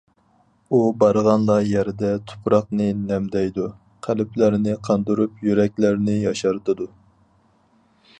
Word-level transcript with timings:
ئۇ 0.75 0.77
بارغانلا 1.01 1.57
يەردە 1.71 2.09
تۇپراقنى 2.31 2.87
نەمدەيدۇ، 3.01 3.67
قەلبلەرنى 4.07 4.73
قاندۇرۇپ، 4.89 5.45
يۈرەكلەرنى 5.49 6.17
ياشارتىدۇ. 6.23 6.89